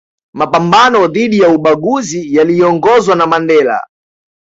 [0.33, 3.87] mapambano dhidi ya ubaguzi yaliyoongozwa na Mandela